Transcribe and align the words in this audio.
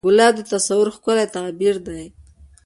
ګلاب 0.05 0.33
د 0.37 0.41
تصور 0.53 0.87
ښکلی 0.95 1.25
تعبیر 1.35 1.75
دی. 1.87 2.05